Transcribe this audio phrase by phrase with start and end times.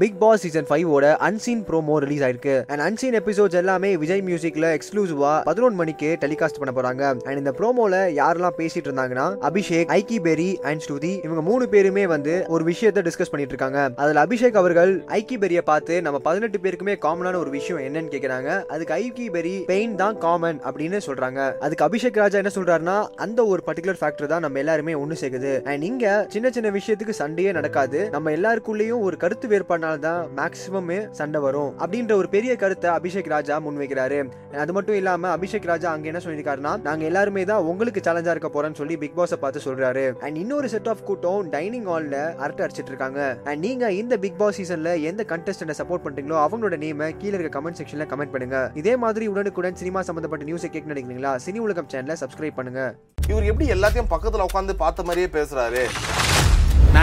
[0.00, 2.54] Big Boss season ஃபைவோட unseen promo release ஆயிருக்கு.
[2.70, 7.02] And unseen episodes எல்லாமே விஜய் மியூசிக்ல எக்ஸ்க்ளூசிவா பதினொன்று மணிக்கு டெலிகாஸ்ட் பண்ண போறாங்க.
[7.26, 12.34] அண்ட் இந்த ப்ரோமோல யாரெல்லாம் பேசிட்டு இருந்தாங்கன்னா அபிஷேக் ஐக்கி பெரி அண்ட் ஸ்ருதி இவங்க மூணு பேருமே வந்து
[12.54, 13.82] ஒரு விஷயத்த டிஸ்கஸ் பண்ணிட்டு இருக்காங்க.
[14.04, 18.66] அதுல அபிஷேக் அவர்கள் ஐக்கி பெரிய பார்த்து நம்ம பதினெட்டு பேருக்குமே காமனான ஒரு விஷயம் என்னன்னு கேக்குறாங்க.
[18.76, 21.40] அதுக்கு ஐக்கி பெரி பெயின் தான் காமன் அப்படின்னு சொல்றாங்க.
[21.68, 25.54] அதுக்கு அபிஷேக் ராஜா என்ன சொல்றாருன்னா அந்த ஒரு பர்டிகுலர் ஃபேக்டர் தான் நம்ம எல்லாருமே ஒன்று சேர்க்குது.
[25.70, 28.02] அண்ட் இங்க சின்ன சின்ன விஷயத்துக்கு சண்டையே நடக்காது.
[28.18, 31.70] நம்ம எல்லாருக்குள்ளேயும் ஒரு கருத்து வேறுபாடு தான் மேக்சிமம் சண்டை வரும்.
[31.82, 34.18] அப்படின்ற ஒரு பெரிய கருத்தை அபிஷேக் ராஜா முன்வைக்கிறாரு.
[34.62, 38.80] அது மட்டும் இல்லாம அபிஷேக் ராஜா அங்க என்ன சொல்லியிருக்காருன்னா நாங்க எல்லாருமே தான் உங்களுக்கு சேலஞ்சா இருக்க போறோம்னு
[38.80, 40.04] சொல்லி பிக் பாஸை பார்த்து சொல்றாரு.
[40.24, 43.20] அண்ட் இன்னொரு செட் ஆஃப் கூட்டம் டைனிங் ஹால்ல அரட்டை அடிச்சிட்டு இருக்காங்க.
[43.44, 47.80] அண்ட் நீங்க இந்த பிக் பாஸ் சீசன்ல எந்த கண்டஸ்டன்ட சப்போர்ட் பண்றீங்களோ அவங்களோட நேம கீழே இருக்க கமெண்ட்
[47.80, 48.60] செக்ஷன்ல கமெண்ட் பண்ணுங்க.
[48.82, 52.82] இதே மாதிரி உடனுக்குடன் சினிமா சம்பந்தப்பட்ட நியூஸை கேட்க நினைக்கிறீங்களா சினி உலகம் சேனலை சப்ஸ்கிரைப் பண்ணுங்க.
[53.28, 55.84] இவர் எப்படி எல்லாத்தையும் பக்கத்துல உட்காந்து பார்த்த மாதிரியே பேசுறாரு.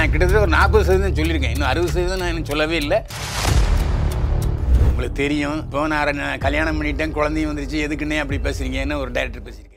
[0.00, 1.54] நான் கிட்டத்தட்ட ஒரு நாற்பது சதவீதம் சொல்லியிருக்கேன்.
[1.54, 2.98] இன்னும் அறுபது சதவீதம் நான் இன்னும் சொல்லவே இல்லை.
[4.90, 9.68] உங்களுக்கு தெரியும் இப்போ நான் கல்யாணம் பண்ணிட்டேன் குழந்தையும் வந்துருச்சு எதுக்குன்னே அப்படி பேசுறீங்கன்னு ஒரு டைரக்டர் பேசியிருக்கேன்